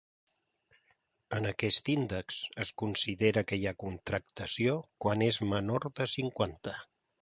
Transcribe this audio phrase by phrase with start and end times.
[1.39, 6.81] En aquest índex es considera que hi ha contracció quan és menor de cinquanta.